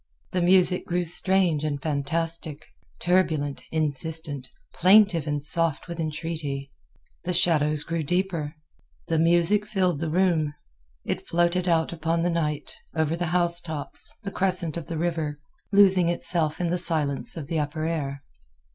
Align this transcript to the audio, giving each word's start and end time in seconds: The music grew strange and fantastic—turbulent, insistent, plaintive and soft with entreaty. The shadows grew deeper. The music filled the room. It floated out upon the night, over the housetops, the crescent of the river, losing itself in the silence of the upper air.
The 0.31 0.41
music 0.41 0.87
grew 0.87 1.05
strange 1.05 1.63
and 1.63 1.79
fantastic—turbulent, 1.79 3.61
insistent, 3.71 4.49
plaintive 4.73 5.27
and 5.27 5.43
soft 5.43 5.87
with 5.87 5.99
entreaty. 5.99 6.71
The 7.23 7.33
shadows 7.33 7.83
grew 7.83 8.01
deeper. 8.01 8.55
The 9.09 9.19
music 9.19 9.67
filled 9.67 9.99
the 9.99 10.09
room. 10.09 10.55
It 11.05 11.27
floated 11.27 11.67
out 11.67 11.93
upon 11.93 12.23
the 12.23 12.31
night, 12.31 12.73
over 12.95 13.15
the 13.15 13.27
housetops, 13.27 14.15
the 14.23 14.31
crescent 14.31 14.75
of 14.75 14.87
the 14.87 14.97
river, 14.97 15.37
losing 15.71 16.09
itself 16.09 16.59
in 16.59 16.71
the 16.71 16.79
silence 16.79 17.37
of 17.37 17.45
the 17.45 17.59
upper 17.59 17.85
air. 17.85 18.23